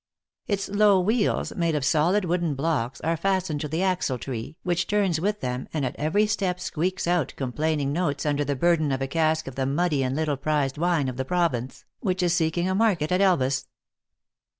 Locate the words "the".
3.67-3.83, 8.43-8.55, 9.53-9.67, 11.17-11.23